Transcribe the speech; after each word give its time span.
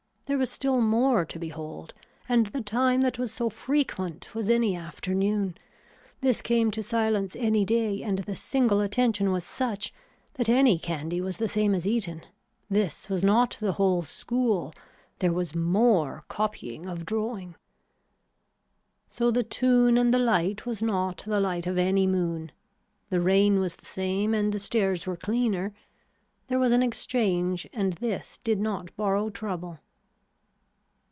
There 0.25 0.37
was 0.37 0.49
still 0.49 0.79
more 0.79 1.25
to 1.25 1.37
behold 1.37 1.93
and 2.29 2.45
the 2.47 2.61
time 2.61 3.01
that 3.01 3.19
was 3.19 3.33
so 3.33 3.49
frequent 3.49 4.33
was 4.33 4.49
any 4.49 4.77
afternoon. 4.77 5.57
This 6.21 6.41
came 6.41 6.71
to 6.71 6.81
silence 6.81 7.35
any 7.35 7.65
day 7.65 8.01
and 8.01 8.19
the 8.19 8.37
single 8.37 8.79
attention 8.79 9.33
was 9.33 9.43
such 9.43 9.93
that 10.35 10.47
any 10.47 10.79
candy 10.79 11.19
was 11.19 11.35
the 11.35 11.49
same 11.49 11.75
as 11.75 11.85
eaten. 11.85 12.21
This 12.69 13.09
was 13.09 13.23
not 13.25 13.57
the 13.59 13.73
whole 13.73 14.03
school. 14.03 14.73
There 15.19 15.33
was 15.33 15.53
more 15.53 16.23
copying 16.29 16.85
of 16.85 17.05
drawing. 17.05 17.55
So 19.09 19.31
the 19.31 19.43
tune 19.43 19.97
and 19.97 20.13
the 20.13 20.17
light 20.17 20.65
was 20.65 20.81
not 20.81 21.17
the 21.25 21.41
light 21.41 21.67
of 21.67 21.77
any 21.77 22.07
moon. 22.07 22.53
The 23.09 23.19
rain 23.19 23.59
was 23.59 23.75
the 23.75 23.85
same 23.85 24.33
and 24.33 24.53
the 24.53 24.59
stairs 24.59 25.05
were 25.05 25.17
cleaner. 25.17 25.73
There 26.47 26.57
was 26.59 26.71
an 26.71 26.83
exchange 26.83 27.67
and 27.73 27.91
this 27.95 28.37
did 28.37 28.61
not 28.61 28.95
borrow 28.95 29.29
trouble. 29.29 29.81